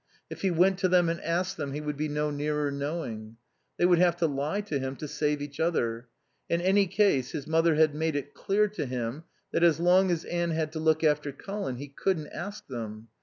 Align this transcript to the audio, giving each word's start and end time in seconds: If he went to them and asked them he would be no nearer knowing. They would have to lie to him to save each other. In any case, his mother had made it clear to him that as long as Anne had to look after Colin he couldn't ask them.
If 0.31 0.41
he 0.41 0.49
went 0.49 0.79
to 0.79 0.87
them 0.87 1.09
and 1.09 1.21
asked 1.21 1.57
them 1.57 1.73
he 1.73 1.79
would 1.79 1.95
be 1.95 2.07
no 2.09 2.31
nearer 2.31 2.71
knowing. 2.71 3.37
They 3.77 3.85
would 3.85 3.99
have 3.99 4.15
to 4.17 4.25
lie 4.25 4.61
to 4.61 4.79
him 4.79 4.95
to 4.95 5.07
save 5.07 5.43
each 5.43 5.59
other. 5.59 6.07
In 6.49 6.59
any 6.59 6.87
case, 6.87 7.33
his 7.33 7.45
mother 7.45 7.75
had 7.75 7.93
made 7.93 8.15
it 8.15 8.33
clear 8.33 8.67
to 8.69 8.87
him 8.87 9.25
that 9.51 9.61
as 9.63 9.79
long 9.79 10.09
as 10.09 10.25
Anne 10.25 10.49
had 10.49 10.71
to 10.71 10.79
look 10.79 11.03
after 11.03 11.31
Colin 11.31 11.75
he 11.75 11.87
couldn't 11.89 12.29
ask 12.29 12.65
them. 12.65 13.09